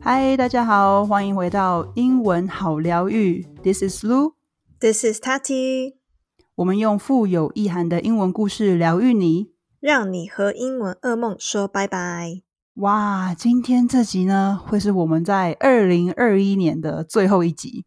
[0.00, 3.46] 嗨，大家好，欢迎回到英文好疗愈。
[3.62, 4.34] This is Lu.
[4.80, 5.94] This is Tati.
[6.56, 12.42] 我们用富有意涵的英文故事疗愈你，让你和英文噩梦说拜拜。
[12.74, 17.84] 哇，今天这集呢，会是我们在二零二一年的最后一集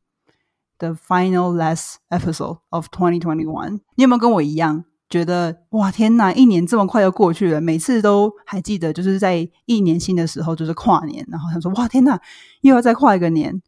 [0.78, 3.82] ，the final last episode of twenty twenty one。
[3.96, 7.62] 你有没有跟我一样，觉得哇，天哪，一年这么快就过去了？
[7.62, 12.20] 每次都还记得，就是在一年新的时候，就是跨年，然后他说哇，天哪，
[12.62, 13.62] 又要再跨一个年。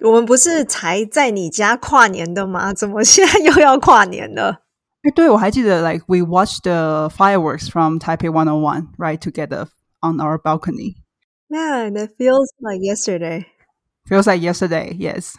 [0.00, 2.74] 我们不是才在你家跨年的吗？
[2.74, 4.60] 怎么现在又要跨年了？
[5.04, 9.68] 哎，对，我还记得，like we watched the fireworks from Taipei One o One right together
[10.00, 10.96] on our balcony.
[11.48, 13.46] Yeah, that feels like yesterday.
[14.06, 14.94] Feels like yesterday.
[14.98, 15.34] Yes.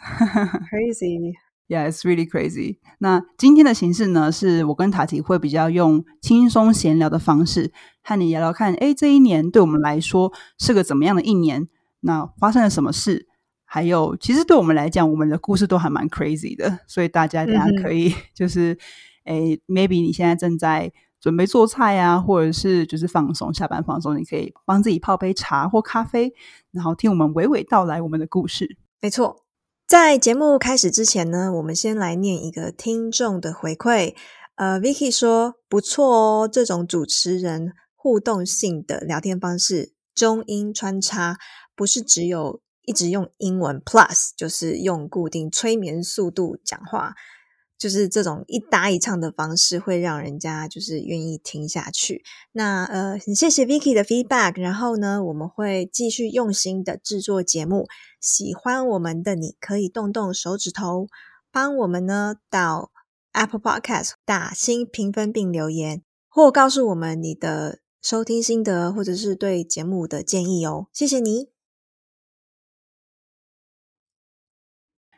[0.70, 1.34] Crazy.
[1.68, 2.78] Yeah, it's really crazy.
[2.98, 11.66] 那今天的形式呢，是我跟塔提会比较用轻松闲聊的方式和你聊聊看，哎，这一年对我们来说是个怎么样的一年？
[12.00, 13.26] 那发生了什么事？
[13.64, 18.78] 还有，其实对我们来讲，我们的故事都还蛮 crazy 的，所以大家大家可以就是，
[19.24, 26.32] 诶，maybe 你现在正在准备做菜啊，或者是就是放松，下班放松，你可以帮自己泡杯茶或咖啡，
[26.70, 28.78] 然后听我们娓娓道来我们的故事。
[29.02, 29.44] 没错，
[29.86, 34.14] 在节目开始之前呢，我们先来念一个听众的回馈。
[34.56, 41.38] 呃，Vicky 说不错哦，这种主持人互动性的聊天方式，中英穿插，
[41.74, 42.60] 不是只有。
[42.88, 47.16] 一直用英文 plus，就是用固定催眠速度讲话，
[47.78, 52.22] 就是这种一搭一唱的方式，会让人家就是愿意听下去。
[52.52, 57.86] 那呃，很谢谢 Vicky 的 feedback，然后呢，我们会继续用心的制作节目。
[58.20, 61.06] 喜欢我们的你可以动动手指头，
[61.52, 62.90] 帮我们呢到
[63.32, 70.86] Apple Podcast 打新评分并留言，或告诉我们你的收听心得，或者是对节目的建议哦。
[70.92, 71.48] 谢谢你。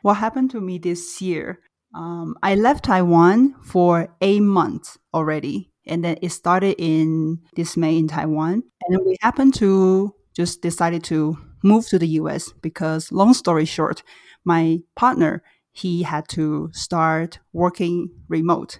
[0.01, 1.57] what happened to me this year.
[1.93, 5.71] Um, I left Taiwan for eight months already.
[5.85, 8.63] And then it started in this May in Taiwan.
[8.87, 14.03] And we happened to just decided to move to the US because long story short,
[14.45, 18.79] my partner, he had to start working remote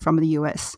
[0.00, 0.76] from the US.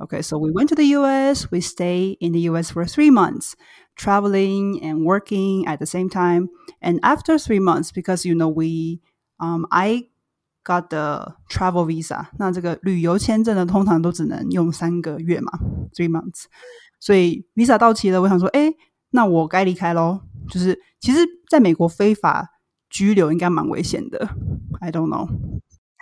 [0.00, 3.56] Okay, so we went to the US, we stayed in the US for three months,
[3.96, 6.48] traveling and working at the same time.
[6.80, 9.00] And after three months, because you know we
[9.40, 10.06] um, I
[10.68, 12.26] got the travel visa。
[12.38, 15.50] 那这个旅游签证呢，通常都只能用三个月嘛
[15.94, 16.44] ，three months。
[17.00, 18.74] 所以 visa 到期了，我想说，哎，
[19.10, 20.20] 那我该离开喽。
[20.50, 21.20] 就是其实
[21.50, 22.48] 在美国非法
[22.90, 24.28] 拘留应该蛮危险的。
[24.80, 25.28] I don't know，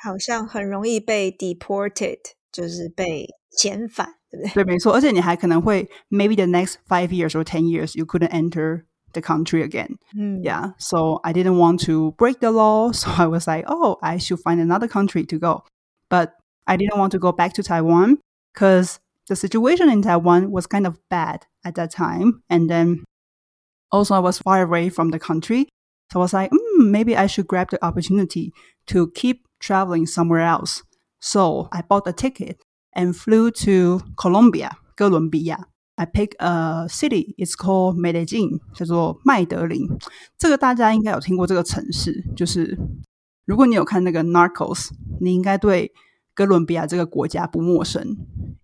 [0.03, 2.19] 好像很容易被 deported，
[2.51, 3.29] 就是被
[3.59, 4.65] 遣返，对不对？
[4.65, 4.93] 对，没错。
[4.93, 8.85] 而且你还可能会 maybe the next five years or ten years you couldn't enter
[9.17, 9.99] the country again.
[10.17, 10.45] Mm.
[10.45, 10.71] Yeah.
[10.79, 12.93] So I didn't want to break the law.
[13.01, 15.65] So I was like, oh, I should find another country to go.
[16.09, 16.35] But
[16.67, 18.19] I didn't want to go back to Taiwan
[18.55, 22.43] because the situation in Taiwan was kind of bad at that time.
[22.49, 23.05] And then
[23.91, 25.69] also, I was far away from the country.
[26.13, 28.53] So I was like, mm, maybe I should grab the opportunity
[28.89, 30.83] to keep traveling somewhere else.
[31.21, 32.63] So I bought a ticket
[32.95, 35.59] and flew to Colombia, Colombia.
[35.97, 37.35] I pick a city.
[37.37, 39.89] It's called Medellin，叫做麦德林。
[40.39, 42.23] 这个大家应该有听过这个城市。
[42.37, 42.79] 就是
[43.47, 44.91] 如果你有看那个 Narcos，
[45.21, 45.93] 你应该对
[46.35, 48.17] 哥伦比亚这个国家不陌生，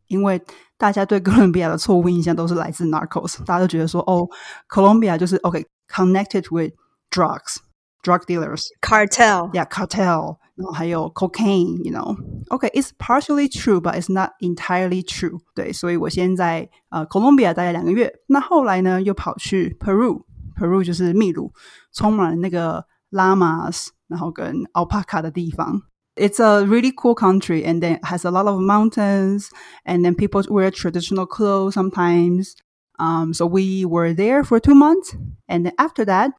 [0.08, 0.42] 因为
[0.76, 3.38] 大家对哥伦比亚的错误印象都是来自 Narcos。
[3.44, 4.28] 大家都觉得说，哦
[4.68, 6.74] ，Colombia 就是 OK connected with
[7.10, 7.56] drugs,
[8.03, 10.37] drug dealers, cartel, yeah, cartel.
[10.55, 15.39] 然后还有 cocaine，you know，OK，it's partially true，but it's not entirely true。
[15.53, 21.53] 对，所以我先在呃 Colombia 待了两个月，那后来呢又跑去 Peru，Peru 就是秘鲁，
[21.93, 25.83] 充满了那个 llamas，然后跟 alpaca 的地方。
[26.15, 29.49] It's a really cool country, and then has a lot of mountains,
[29.85, 32.53] and then people wear traditional clothes sometimes.
[32.97, 35.15] Um, so we were there for two months,
[35.47, 36.31] and then after that,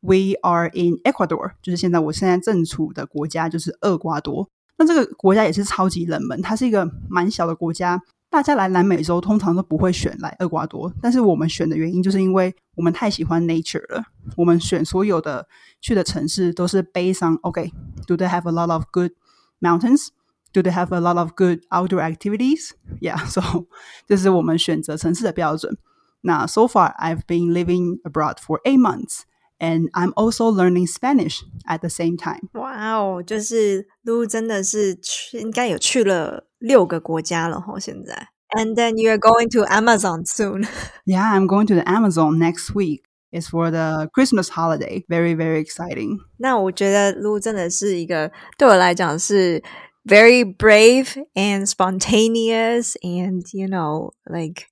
[0.00, 4.48] We are in Ecuador，就是现在我现在正处的国家就是厄瓜多。
[4.76, 8.00] 那这个国家也是超级冷门，它是一个蛮小的国家。
[8.28, 14.02] 大家来南美洲通常都不会选来厄瓜多，但是我们选的原因就是因为我们太喜欢 nature 了。
[14.36, 15.46] 我们选所有的
[15.80, 19.12] 去的城市都是 based on OK，do they have a lot of good
[19.60, 23.66] mountains？Do they have a lot of good outdoor activities？Yeah，so
[24.06, 25.78] 这是我们选择城市的标准。
[26.22, 29.20] 那 so far I've been living abroad for eight months。
[29.61, 32.49] and I'm also learning Spanish at the same time.
[32.53, 38.29] Wow，就是 Lu 真的是去应该有去了六个国家了吼，现在。
[38.57, 40.67] And then you are going to Amazon soon.
[41.05, 43.03] yeah, I'm going to the Amazon next week.
[43.31, 45.05] It's for the Christmas holiday.
[45.07, 46.17] Very, very exciting.
[46.37, 49.63] 那我觉得 Lu 真的是一个对我来讲是
[50.03, 54.65] very brave and spontaneous, and you know, like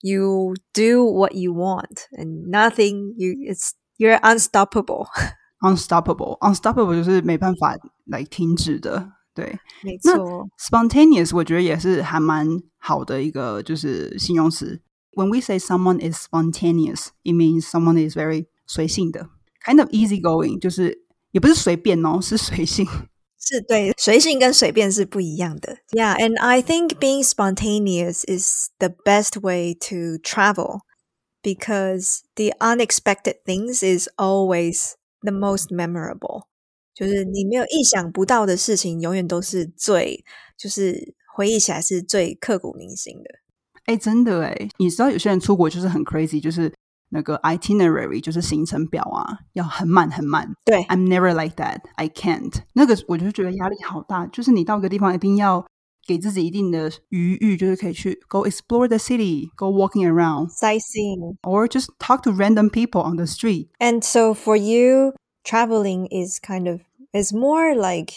[0.00, 5.07] you do what you want, and nothing you it's you're unstoppable.
[5.61, 9.11] Unstoppable, unstoppable 就是没办法来停止的。
[9.33, 9.45] 对，
[9.83, 10.47] 没那错。
[10.59, 12.47] spontaneous 我觉得也是还蛮
[12.79, 14.81] 好的一个就是形容词。
[15.13, 19.29] When we say someone is spontaneous, it means someone is very 随性的，
[19.65, 22.87] kind of easygoing，就是也不是随便哦，是随性。
[23.37, 25.77] 是对，随性跟随便是不一样的。
[25.91, 30.79] Yeah, and I think being spontaneous is the best way to travel
[31.45, 36.43] because the unexpected things is always the most memorable.
[36.93, 40.23] 就是你没有意想不到的事情，永远都是最，
[40.57, 43.29] 就是回忆起来是最刻骨铭心的。
[43.85, 46.71] 哎，真的哎，你知道有些人出国就是很 crazy，就是
[47.09, 50.53] 那个 itinerary，就是行程表啊，要很满很满。
[50.65, 51.79] 对 I'm never like that.
[51.95, 52.53] I can't.
[52.73, 55.65] 那个我就觉得压力好大，就是你到一个地方一定要
[56.05, 61.37] 给自己一定的余裕，就是可以去 go explore the city, go walking around, sightseeing.
[61.43, 63.69] or just talk to random people on the street.
[63.79, 65.13] And so for you,
[65.43, 66.81] traveling is kind of
[67.13, 68.13] is more like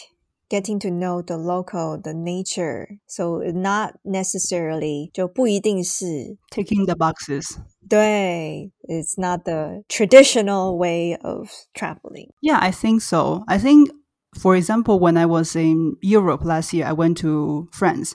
[0.49, 2.99] getting to know the local, the nature.
[3.07, 7.57] So not necessarily 就不一定是 Ticking the boxes.
[7.87, 12.29] 对 it's not the traditional way of traveling.
[12.41, 13.43] Yeah, I think so.
[13.47, 13.91] I think,
[14.37, 18.13] for example, when I was in Europe last year, I went to France.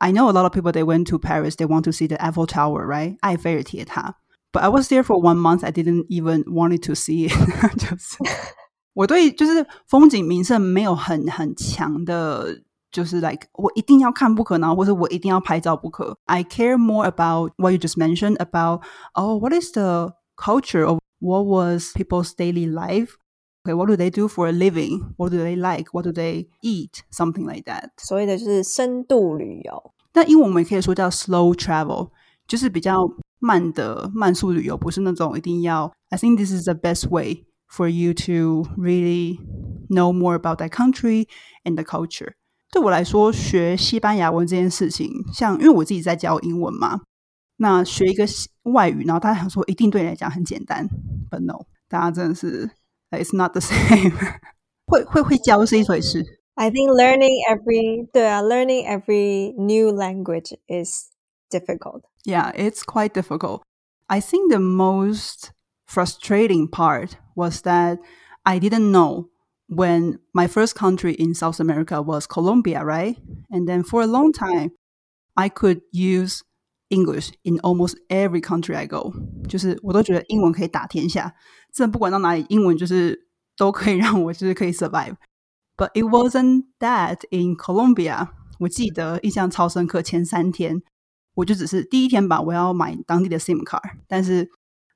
[0.00, 2.16] I know a lot of people they went to Paris, they want to see the
[2.22, 3.16] Eiffel Tower, right?
[3.20, 4.16] 埃菲尔铁塔.
[4.52, 5.64] But I was there for one month.
[5.64, 7.32] I didn't even wanted to see it.
[7.76, 8.18] 就是
[8.92, 12.62] 我对就是风景名胜没有很很强的，
[12.92, 16.16] 就是 like 我一定要看不可，然后或者我一定要拍照不可。
[16.26, 18.82] I care more about what you just mentioned about
[19.14, 23.14] oh what is the culture of what was people's daily life.
[23.64, 25.14] Okay, what do they do for a living?
[25.16, 25.88] What do they like?
[25.92, 27.00] What do they eat?
[27.10, 27.90] Something like that.
[27.96, 29.94] 所谓的就是深度旅游。
[30.12, 32.10] 那英文我们也可以说叫 slow travel，
[32.46, 32.96] 就是比较
[33.38, 35.90] 慢的慢速旅游，不是那种一定要。
[36.10, 39.38] I think this is the best way for you to really
[39.88, 41.26] know more about that country
[41.64, 42.34] and the culture.
[42.70, 47.00] 对我来说，学西班牙文这件事情，像因为我自己在教英文嘛，
[47.56, 50.86] 那学一个西外语，然后大家想说一定对你来讲很简单，
[51.30, 52.70] but no，大家真的是
[53.10, 54.12] ，it's not the same
[54.86, 55.04] 会。
[55.04, 56.24] 会会教是一回事，
[56.54, 61.10] I think learning every 对啊，learning every new language is
[61.50, 62.02] difficult.
[62.24, 63.62] Yeah, it's quite difficult.
[64.06, 65.52] I think the most
[65.86, 67.98] frustrating part was that
[68.42, 69.30] I didn't know
[69.68, 73.16] when my first country in South America was Colombia, right?
[73.50, 74.72] And then for a long time,
[75.36, 76.44] I could use
[76.88, 79.12] English in almost every country I go.
[79.48, 81.34] 就是我都觉得英文可以打天下，
[81.72, 85.16] 真的不管到哪里，英文就是都可以让我就是可以 survive.
[85.76, 88.28] But it wasn't that in Colombia.
[88.60, 90.82] 我记得印象超深刻，前三天
[91.34, 94.48] 我就只是第一天吧，我要买当地的 SIM 卡，但是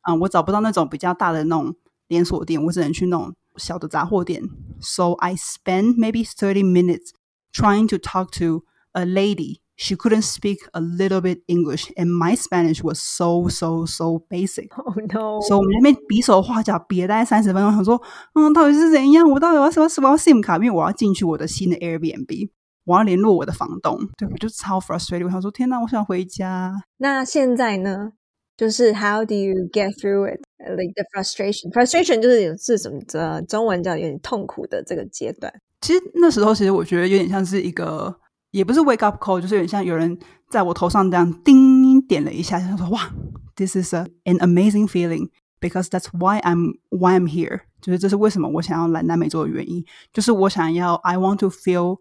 [0.09, 1.75] 嗯，我找不到那种比较大的那种
[2.07, 4.43] 连锁店，我只能去那种小的杂货店。
[4.81, 7.11] So I spent maybe thirty minutes
[7.53, 8.63] trying to talk to
[8.93, 9.59] a lady.
[9.83, 14.71] She couldn't speak a little bit English, and my Spanish was so so so basic.
[14.77, 15.41] Oh no!
[15.41, 18.03] So 我们那边比手画脚比了大概三十分钟，想说，
[18.35, 19.31] 嗯，到底是怎样？
[19.31, 20.57] 我到底要什么什么 SIM 卡？
[20.57, 22.51] 因为我要进去我的新的 Airbnb，
[22.87, 23.99] 我要联络我的房东。
[24.17, 26.75] 对我就超 frustrated，我想说，天哪，我想回家。
[26.97, 28.13] 那现在呢？
[28.57, 30.41] 就是 How do you get through it?
[30.59, 31.71] Like the frustration.
[31.71, 32.99] Frustration 就是有是什么？
[33.13, 35.53] 呃，中文叫有点痛苦的这个阶段。
[35.81, 38.19] 其实那时候，其实我觉得有点像是一个，
[38.54, 40.16] 也不是 wake up call，就是有点像有人
[40.48, 43.10] 在我头上这样叮点了一下，就说哇
[43.56, 49.84] ，this is an amazing feeling because that's why I'm why I'm here，就是这是为什么我想要来南美洲的原因，
[50.14, 51.98] 就是我想要 I want to feel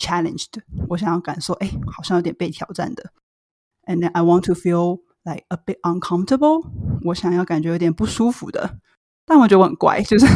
[0.00, 0.48] challenged，
[0.88, 3.12] 我想要感受，哎，好像有点被挑战的
[3.86, 6.66] ，and then I want to feel like a bit uncomfortable，
[7.04, 8.78] 我想要感觉有点不舒服的，
[9.24, 10.26] 但我觉得我很怪，就是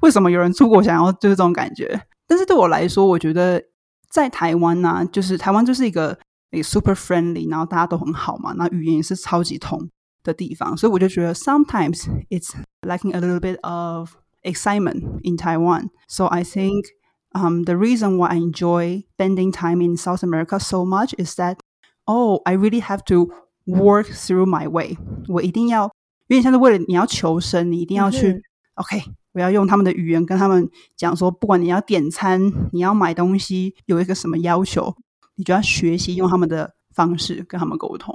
[0.00, 2.02] 为什么有人出国想要就是这种感觉？
[2.26, 3.62] 但是对我来说，我觉得
[4.11, 6.17] 在台湾呢、就是台湾就是一个
[6.51, 9.89] 诶 super friendly，然后大家都很好嘛，然后语言也是超级通
[10.23, 15.89] 的地方，所以我就觉得 sometimes it's lacking a little bit of excitement in Taiwan.
[16.07, 16.85] So I think
[17.33, 21.57] um, the reason why I enjoy spending time in South America so much is that
[22.05, 23.29] oh, I really have to
[23.65, 24.97] work through my way.
[25.27, 25.91] 我一定要
[26.27, 28.41] 有点像是为了你要求生，你一定要去、嗯哼
[28.75, 32.40] OK， 我要用他们的语言跟他们讲说，不管你要点餐，
[32.72, 34.94] 你要买东西，有一个什么要求，
[35.36, 38.14] 你就要学习用他们的方式跟他们沟通。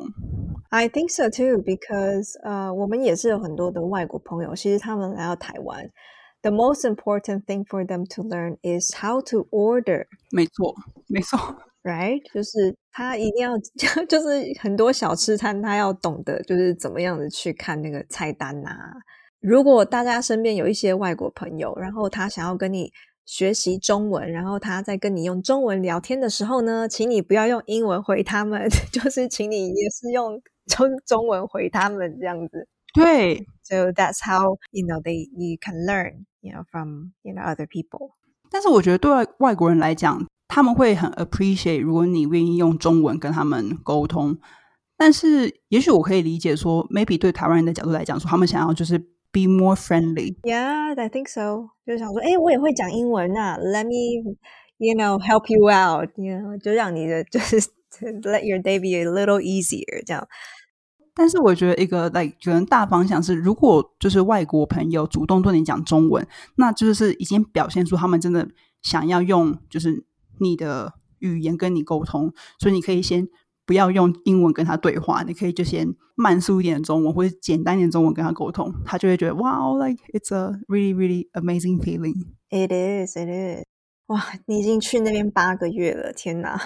[0.70, 5.90] I think so too, because 呃，我们也是有很多的外国朋友，其实他们来到台湾
[6.42, 10.76] ，the most important thing for them to learn is how to order, 没错，
[11.08, 11.40] 没错
[11.84, 12.22] ，right？
[12.34, 13.58] 就是他一定要，
[14.08, 18.70] 就是很多小吃摊，他要懂得就是怎么样的去看那个菜单呐、
[19.40, 22.92] 如果大家身边有一些外国朋友，然后他想要跟你
[23.26, 32.68] 学习中文，然后他在跟你用中文聊天的时候呢，请你不要用英文回他们， 就是请你也是用中中文回他们这样子。
[32.94, 38.12] 对，So that's how you know they you can learn you know from you know other people.
[38.50, 44.38] 但是我觉得对外外国人来讲，他们会很 appreciate 如果你愿意用中文跟他们沟通。
[45.00, 48.98] 但是，也许我可以理解说，maybe 对台湾人的角度来讲，说他们想要就是
[49.37, 50.37] be more friendly。
[50.43, 51.71] Yeah, I think so.
[51.87, 54.37] 就是想说，哎，我也会讲英文呐、Let me
[54.79, 56.11] you know help you out.
[56.17, 57.61] You know，就让你的就是
[58.01, 60.27] let your day be a little easier 这样。
[61.15, 66.27] 但是我觉得一个 like 可能大方向是，如果就是外国朋友主动对你讲中文，
[66.57, 68.49] 那就是已经表现出他们真的
[68.81, 70.07] 想要用就是
[70.41, 73.29] 你的语言跟你沟通，所以你可以先
[73.68, 82.26] 不要用英文跟他对话，你可以就先慢速一点的中文或者简单一点的中文跟他沟通，他就会觉得哇，like it's a really really amazing feeling。
[82.50, 83.64] It is, it is.
[84.08, 86.58] 哇，你已经去那边八个月了，天哪！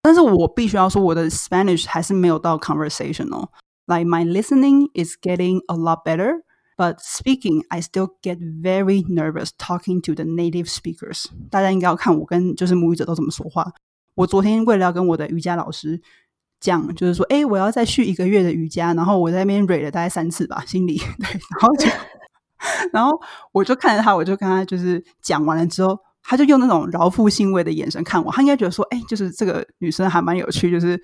[0.00, 3.48] 但是我必须要说，我的 Spanish 还是没有到 conversational。
[3.86, 6.42] Like my listening is getting a lot better,
[6.76, 11.26] but speaking, I still get very nervous talking to the native speakers.
[11.50, 13.72] 大家应该要看我跟就是母语者都怎么说话。
[14.14, 16.00] 我昨天为了要跟我的瑜伽老师
[16.60, 20.98] 讲，就是说，哎，我要再续一个月的瑜伽，然后我在那边 read 了大概三次吧，心里。
[21.18, 21.88] 对，然后就，
[22.92, 23.20] 然后
[23.52, 31.00] 我就看着他，我就跟他就是讲完了之后，他就用那种饶富欣慰的眼神看我，他应该觉得说，哎，就是这个女生还蛮有趣，就是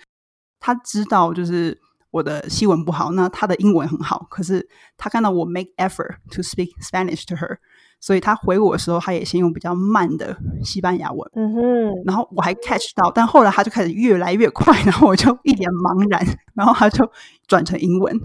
[0.58, 1.78] 她知道就是
[2.10, 7.58] 我的西文不好，那她的英文很好，可是她看到我 make effort to speak Spanish to her，
[8.02, 11.30] 所以他回我的时候，他也先用比较慢的西班牙文。
[11.34, 16.20] 嗯哼，然后我还 catch 到，但后来他就开始越来越快，然后我就一脸茫然，
[16.54, 17.08] 然后他就
[17.46, 18.20] 转成英文。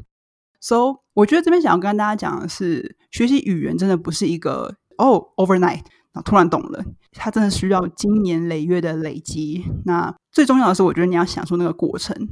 [0.60, 9.64] So，我觉得这边想要跟大家讲的是，学习语言真的不是一个哦 overnight，然后突然懂了，它真的需要经年累月的累积。
[9.86, 12.28] 那最重要的是，我觉得你要享受那个过程。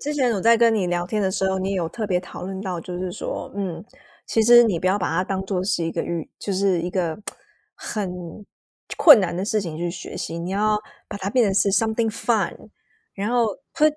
[0.00, 3.82] 之前我在跟你聊天的时候，你也有特别讨论到，就是说，嗯，
[4.26, 7.18] 其实你不要把它当做是一个语，就是一个
[7.74, 8.10] 很
[8.96, 10.78] 困难的事情去学习，你要
[11.08, 12.70] 把它变成是 something fun，
[13.14, 13.92] 然后 put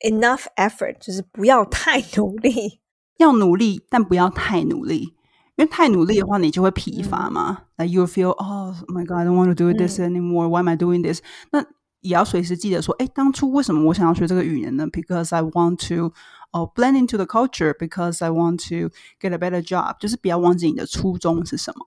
[0.00, 2.80] enough effort，就是不要太努力。
[3.18, 5.14] 要努力，但不要太努力，
[5.54, 7.66] 因为太努力的话，你就会疲乏嘛。
[7.76, 10.48] Like you feel, oh my god, I don't want to do this anymore.
[10.48, 11.20] Why am I doing this?
[11.52, 11.64] 那
[12.00, 16.12] 也要随时记得说，哎，当初为什么我想要学这个语言呢？Because I want to,
[16.53, 17.73] uh, blend into the culture.
[17.79, 18.89] Because I want to
[19.19, 19.97] get a better job.
[19.99, 21.85] 就是不要忘记你的初衷是什么。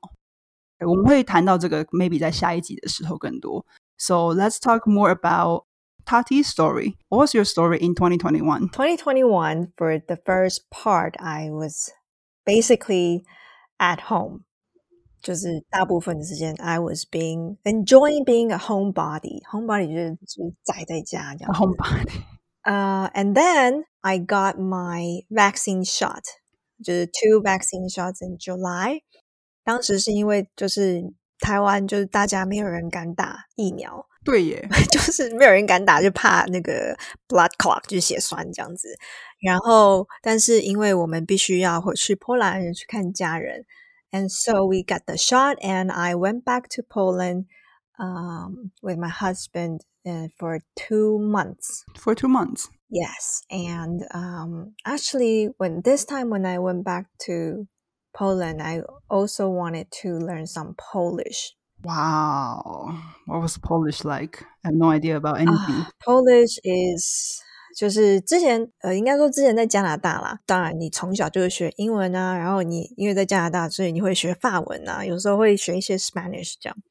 [0.86, 3.64] 我们会谈到这个，maybe 在下一集的时候更多。
[3.98, 5.66] So let's talk more about
[6.04, 6.96] Tati's story.
[7.08, 8.70] What was your story in 2021?
[8.70, 11.90] 2021 for the first part, I was
[12.44, 13.22] basically
[13.78, 14.40] at home.
[15.22, 19.40] 就是大部分的时间，I was being enjoying being a homebody.
[19.44, 21.60] Homebody 就是就是宅在家这样子。
[21.60, 22.24] Homebody.
[22.66, 26.22] Uh, and then I got my vaccine shot，
[26.82, 29.00] 就是 two vaccine shots in July。
[29.64, 31.02] 当时是因为就是
[31.40, 38.88] 台湾就是大家没有人敢打疫苗，对耶，就是没有人敢打，就怕那个 blood clot 就是血栓这样子。
[39.40, 43.64] 然后，但是因为我们必须要回去波兰去看家人，
[44.12, 47.46] and so we got the shot, and I went back to Poland
[47.98, 51.84] um, with my husband uh, for two months.
[51.96, 52.68] for two months.
[52.90, 57.66] Yes, and um, actually, when this time when I went back to
[58.12, 61.54] Poland, I also wanted to learn some Polish.
[61.82, 62.94] Wow.
[63.26, 64.44] What was Polish like?
[64.64, 65.82] I have no idea about anything.
[65.82, 67.40] 啊 Polish is
[67.74, 70.38] 就是之前呃，应该说之前在加拿大啦。
[70.44, 76.82] 当然，你从小就是学英文啊，然后你因为在加拿大，所以你会学法文啊，有时候会学一些 Spanish 这样，你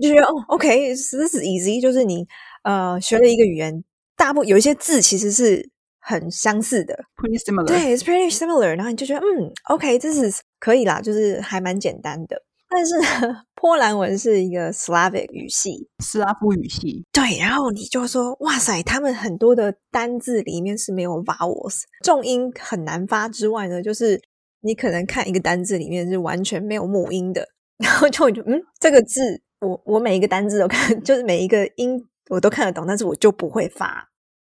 [0.00, 2.26] 就觉得哦，OK，this、is easy，就是你
[2.64, 3.84] 呃学了一个语言，
[4.16, 7.66] 大部有一些字其实是很相似的，Pretty similar.
[7.66, 8.68] 对，it's pretty similar。
[8.76, 12.42] 然后你就觉得，嗯，OK，这是可以啦，就是还蛮简单的。
[12.70, 17.06] 但是呢，波兰文是一个 Slavic 语系，斯拉夫语系。
[17.10, 24.20] 对，然后你就说，哇塞，他们很多的单字里面是没有 vowels，重音很难发之外呢，就是
[24.60, 34.08] 你可能看一个单字里面是完全没有母音的，然后就就嗯，这个字我我每一个单字都看，就是每一个音我都看得懂，但是我就不会发。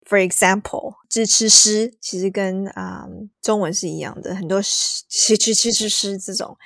[0.09, 6.57] For example，支吃诗其实跟啊、um, 中文是一样的，很多诗吃吃吃吃诗这种。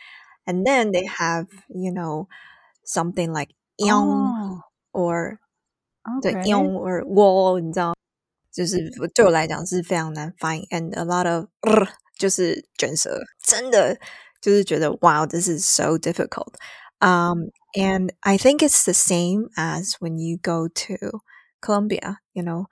[0.45, 2.27] And then they have you know
[2.87, 4.61] something like 央、哦
[4.93, 5.39] or
[6.21, 7.95] 对央 or 我，你知道，
[8.53, 11.47] 就是对我来讲是非常难发音，and a lot of、
[12.17, 13.99] 就是卷舌，真的
[14.41, 16.55] 就是觉得 wow this is so difficult。
[17.02, 20.98] Um, and I think it's the same as when you go to
[21.62, 22.20] Colombia.
[22.34, 22.68] You know,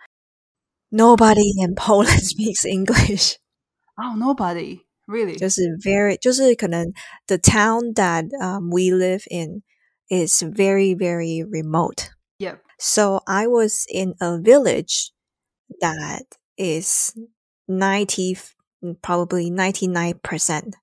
[0.92, 3.38] nobody in Poland speaks English.
[3.98, 5.36] Oh, nobody really.
[5.36, 6.92] 就是 very 就是可能
[7.28, 9.62] the town that um, we live in
[10.10, 12.10] is very very remote.
[12.40, 12.60] Yep.
[12.80, 15.12] So I was in a village
[15.80, 16.24] that
[16.58, 17.14] is
[17.68, 18.38] ninety
[19.02, 20.74] probably ninety nine percent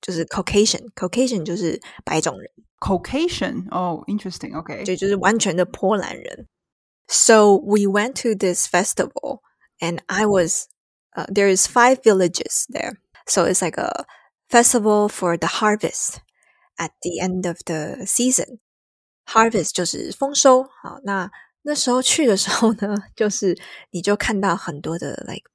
[0.00, 3.68] 就是 Caucasian Caucasian 就是白种人， Caucasian.
[3.70, 4.54] Oh, interesting.
[4.56, 4.84] Okay.
[4.84, 6.48] 对，就是完全的波兰人。
[7.08, 9.40] So we went to this festival,
[9.80, 10.68] and I was
[11.14, 12.96] uh, there is five villages there.
[13.26, 14.04] So it's like a
[14.48, 16.16] festival for the harvest
[16.76, 18.58] at the end of the season.
[19.26, 20.64] Harvest 就是丰收。
[20.64, 21.30] 好，那
[21.62, 23.56] 那时候去的时候呢，就是
[23.90, 25.48] 你就看到很多的 like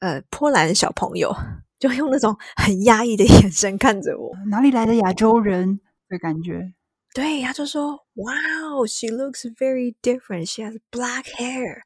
[0.00, 1.34] 呃波兰小朋友，
[1.78, 4.36] 就用那种很压抑的眼神看着我。
[4.50, 6.74] 哪里来的亚洲人 的感觉？
[7.14, 10.46] 对，他就说，Wow, she looks very different.
[10.46, 11.82] She has black hair.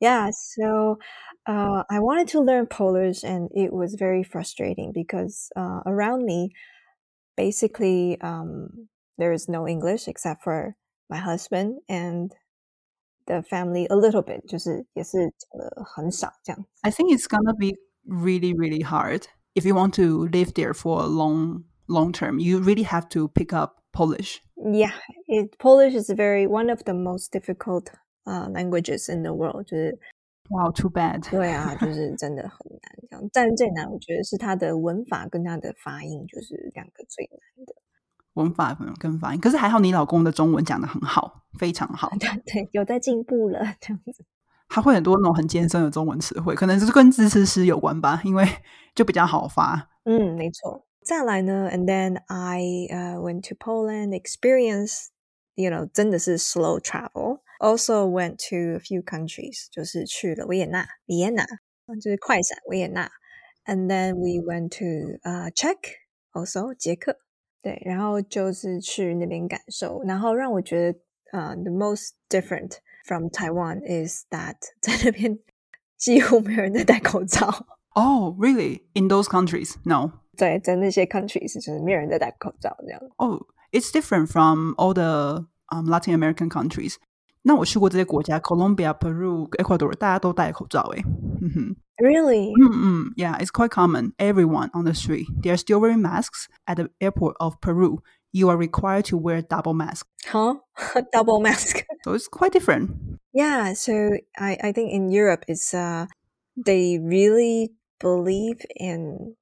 [0.00, 0.98] Yeah, so
[1.46, 6.52] uh, I wanted to learn Polish, and it was very frustrating because uh, around me,
[7.36, 10.76] basically, um, there is no English except for
[11.08, 12.34] my husband and
[13.26, 16.64] the family a little bit，就是也是讲的很少这样。
[16.80, 21.02] I think it's gonna be really, really hard if you want to live there for
[21.02, 22.38] a long, long term.
[22.38, 24.38] You really have to pick up Polish.
[24.56, 24.92] Yeah,
[25.26, 27.90] it, Polish is very one of the most difficult
[28.24, 29.64] uh, languages in the world.
[29.64, 29.98] 就是
[30.50, 31.22] Wow, too bad.
[31.30, 33.30] 对啊，就是真的很难这样。
[33.32, 37.74] 但最难，我觉得是它的文法跟它的发音，就是两个最难的。
[38.34, 42.10] 文法跟发音，可是还好你老公的中文讲的很好，非常好。
[42.18, 44.24] 对对，有在进步了，这样子。
[44.68, 48.46] 他会很多那种很艰深的中文词汇，可能是跟字词诗有关吧，因为
[48.94, 49.90] 就比较好发。
[50.04, 50.84] 嗯，没错。
[51.06, 55.08] 再来呢，and then I uh, went to Poland, experience,
[55.54, 57.40] you know，真的是 slow travel.
[57.58, 61.44] Also went to a few countries，就是去了维也纳、维也纳，
[62.02, 63.10] 就是快闪维也纳。
[63.64, 65.78] And then we went to uh Czech,
[66.32, 67.18] also 捷克。
[67.62, 70.98] 对，然后就是去那边感受，然后让我觉得，
[71.30, 75.38] 呃、t h e most different from Taiwan is that 在那边
[75.96, 77.66] 几乎没有人在戴口罩。
[77.94, 78.82] Oh, really?
[78.94, 79.76] In those countries?
[79.84, 80.10] No.
[80.36, 83.00] 对，在那些 countries 就是没有人在戴口罩这样。
[83.16, 86.96] Oh, it's different from all the um, Latin American countries.
[87.42, 91.02] 那我去过这些国家，Colombia、Peru、Ecuador，大家都戴口罩诶。
[91.40, 92.52] 嗯哼， Really?
[92.56, 94.12] 嗯嗯，Yeah, it's quite common.
[94.16, 96.46] Everyone on the street, they are still wearing masks.
[96.66, 97.98] At the airport of Peru,
[98.30, 100.06] you are required to wear double mask.
[100.26, 100.60] Huh?
[101.12, 101.84] Double mask.
[102.04, 102.90] So it's quite different.
[103.32, 103.92] Yeah, so
[104.38, 106.06] I, I think in Europe it's uh
[106.56, 109.34] they really believe in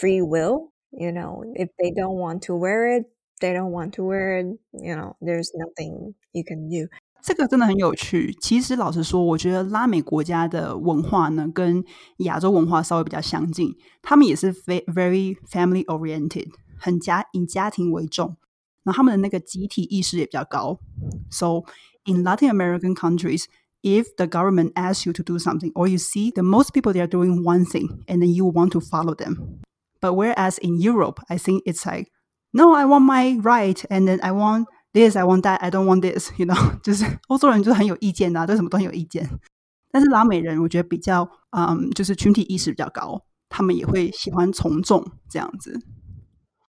[0.00, 0.70] free will.
[0.90, 3.06] You know, if they don't want to wear it,
[3.40, 4.58] they don't want to wear it.
[4.72, 6.88] You know, there's nothing you can do.
[7.20, 8.32] 这个真的很有趣。
[8.40, 11.84] 其实老实说，我觉得拉美国家的文化呢，跟
[12.18, 13.76] 亚洲文化稍微比较相近。
[14.00, 18.36] 他们也是 ve- very family oriented，很家以家庭为重。
[18.84, 20.78] 然后他们的那个集体意识也比较高。
[21.30, 21.64] So
[22.06, 23.44] in Latin American countries,
[23.82, 27.00] if the government asks you to do something, or you see the most people they
[27.00, 29.58] are doing one thing, and then you want to follow them.
[30.02, 32.10] But whereas in Europe, I think it's like,
[32.52, 35.86] no, I want my right, and then I want this, I want that, I don't
[35.86, 36.30] want this.
[36.38, 39.28] You know，就是欧洲人就是很有意见的、啊，对什么都很有意见。
[39.90, 45.80] 但是拉美人，我觉得比较，嗯，就是群体意识比较高，他们也会喜欢从众这样子。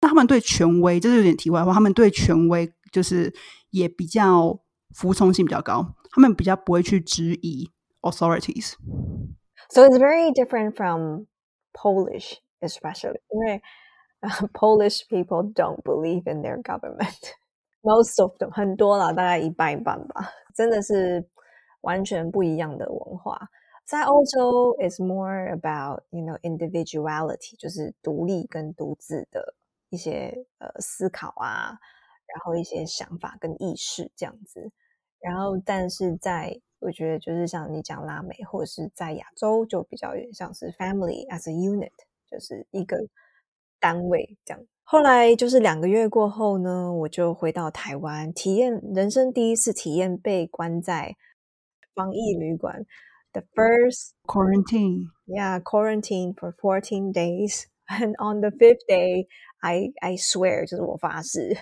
[0.02, 3.34] 那他们对权威，这是有点题外话，他们对权威就是
[3.72, 4.60] 也比较
[4.96, 7.70] 服从性比较高，他们比较不会去质疑
[8.02, 8.74] authorities。
[9.70, 11.28] So it's very different from
[11.74, 13.20] Polish, especially.
[13.30, 13.62] 因为
[14.22, 17.34] uh, Polish people don't believe in their government.
[17.82, 21.26] Most of them 很多啦，大概一半一半吧，真的是
[21.82, 23.50] 完全不一样的文化。
[23.86, 29.56] 在欧洲，is more about you know individuality，就是独立跟独自的
[29.90, 31.80] 一些呃思考啊，
[32.28, 34.72] 然后一些想法跟意识这样子。
[35.22, 41.92] 然后，但是在我觉得就是像你讲拉美或者是在亚洲，就比较有点像是 family as a unit，
[42.31, 42.97] 就是一个
[43.81, 44.63] 单位这样。
[44.83, 51.17] 后来就是两个月过后呢，我就回到台湾，体验人生第一次体验被关在
[51.95, 52.85] 防疫旅馆
[53.33, 55.07] ，the first quarantine.
[55.27, 59.27] yeah quarantine for fourteen days and on the fifth day
[59.61, 61.57] I I swear 就是我发誓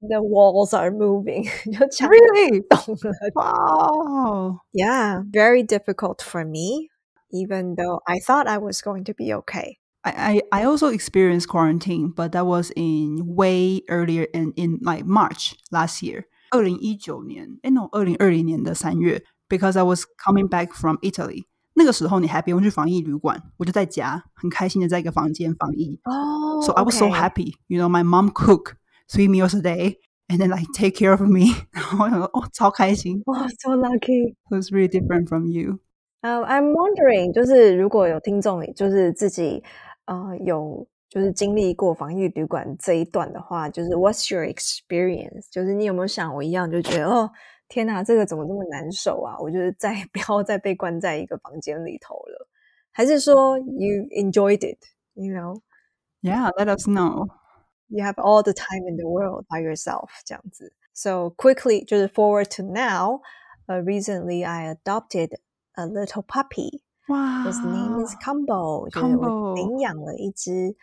[0.00, 2.66] the walls are moving 就墙 Really?
[2.68, 4.58] 动了 Wow.
[4.72, 6.88] yeah very difficult for me
[7.30, 11.47] even though I thought I was going to be okay I, I, I also experienced
[11.47, 16.25] quarantine, but that was in way earlier in, in like March last year.
[16.51, 21.45] 二零一九年，哎 no，二零二零年的三月，because I was coming back from Italy。
[21.75, 25.99] 那个时候你还不用去防疫旅馆，我就在家很开心的在一个房间防疫。
[26.03, 27.55] oh So I was so happy.
[27.67, 28.75] You know, my mom cook
[29.09, 31.45] three meals a day and then like take care of me.
[31.71, 33.23] 然后我想说，哦，超开心。
[33.25, 35.79] wow so lucky So it's really different from you.
[36.21, 39.63] Uh, I'm wondering，就是如果有听众就是自己
[40.07, 45.47] 呃有就是经历过防疫旅馆这一段的话，就是 What's your experience？
[45.51, 47.31] 就是你有没有像我一样，就觉得哦
[47.67, 49.37] 天哪，这个怎么这么难受啊？
[49.39, 52.47] 我就是再不要再被关在一个房间里头了，
[52.91, 57.27] 还是说 you enjoyed it？You know，you Yeah, let us know.
[58.01, 60.73] have all the time in the world by yourself 这样子。
[60.93, 65.37] So quickly，就是 forward to now。Uh, recently, I adopted
[65.73, 66.81] a little puppy.
[67.08, 70.76] 哇 His name is Combo，就是我 Combo 领养了一只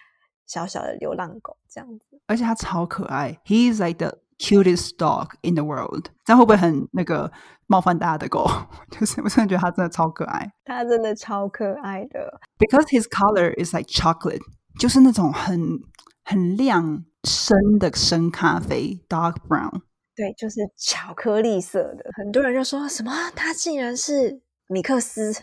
[0.45, 2.21] 小小的流浪狗，这样子。
[2.27, 6.07] 而且它超可爱，He is like the cutest dog in the world。
[6.25, 7.31] 这样会不会很那个
[7.67, 8.47] 冒犯大家的狗？
[8.91, 14.41] 就是我真的觉得它真的超可爱它真的超可爱的，，because his color is like chocolate，
[14.79, 15.79] 就是那种很
[16.23, 19.81] 很亮深的深咖啡 （dark brown）。
[20.15, 22.05] 对，就是巧克力色的。
[22.17, 25.33] 很多人就说什么，它竟然是米克斯，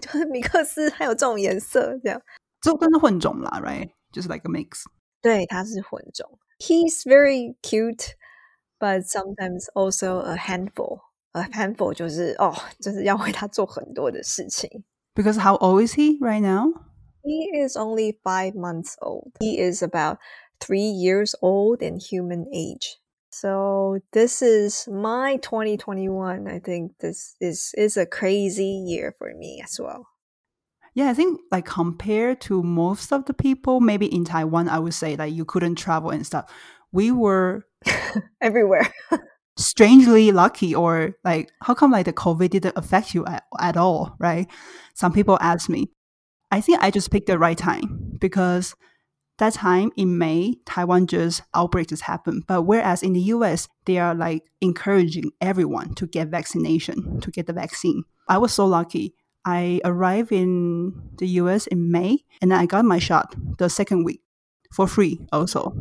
[0.00, 2.20] 就是米克斯，还有这种颜色，这样。
[2.60, 3.90] 这真的混种啦，right？
[4.12, 4.84] 就是 like a mix。
[5.20, 6.38] 对，它是混种。
[6.58, 8.12] He's very cute,
[8.78, 11.00] but sometimes also a handful.
[11.32, 14.84] A handful 就是哦，就是要为他做很多的事情。
[15.14, 16.72] Because how old is he right now?
[17.22, 19.32] He is only five months old.
[19.40, 20.18] He is about
[20.58, 22.98] three years old in human age.
[23.39, 26.47] So this is my 2021.
[26.47, 30.07] I think this is is a crazy year for me as well.
[30.95, 34.95] Yeah, I think like compared to most of the people, maybe in Taiwan, I would
[34.95, 36.51] say that you couldn't travel and stuff.
[36.91, 37.67] We were
[38.41, 38.91] Everywhere.
[39.57, 44.15] strangely lucky or like how come like the covid didn't affect you at, at all
[44.19, 44.45] right
[44.93, 45.89] some people ask me
[46.51, 48.75] i think i just picked the right time because
[49.37, 53.97] that time in may taiwan just outbreak just happened but whereas in the us they
[53.97, 59.13] are like encouraging everyone to get vaccination to get the vaccine i was so lucky
[59.45, 64.21] i arrived in the us in may and i got my shot the second week
[64.71, 65.73] for free also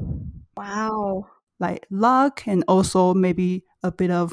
[0.57, 1.27] Wow.
[1.61, 4.33] like luck and also maybe a bit of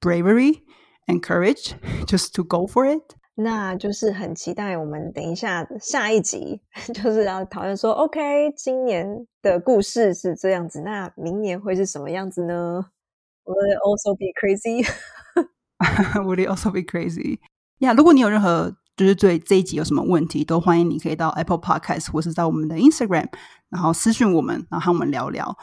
[0.00, 0.62] bravery
[1.08, 1.74] and courage
[2.06, 3.14] just to go for it.
[3.34, 6.60] 那就是很期待我们等一下下一集
[6.92, 12.84] 就是要讨论说，OK，今年的故事是这样子，那明年会是什么样子呢
[13.44, 17.38] ？Will it also be crazy？Would it also be crazy?
[17.78, 23.28] Yeah，如果你有任何就是对这一集有什么问题，都欢迎你可以到 Apple Podcast 或是在我们的 Instagram，
[23.70, 25.56] 然后私讯我们，然后和我们聊聊。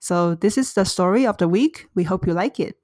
[0.00, 1.86] So this is the story of the week.
[1.94, 2.76] We hope you like it.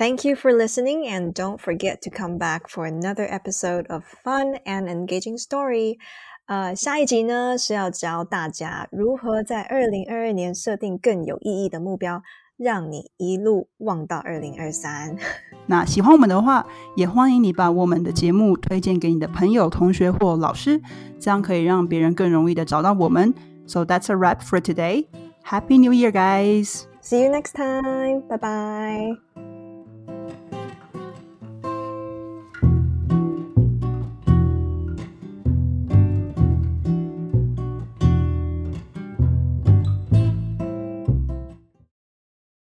[0.00, 4.56] Thank you for listening, and don't forget to come back for another episode of fun
[4.64, 5.98] and engaging story.
[6.46, 12.22] 呃，下一集呢是要教大家如何在二零二二年设定更有意义的目标，
[12.56, 15.18] 让你一路旺到二零二三。
[15.66, 20.80] 那喜欢我们的话，也欢迎你把我们的节目推荐给你的朋友、同学或老师，
[21.20, 23.34] 这样可以让别人更容易的找到我们。
[23.66, 25.08] So that's a wrap for today.
[25.44, 26.84] Happy New Year, guys!
[27.02, 28.22] See you next time.
[28.26, 29.49] Bye bye.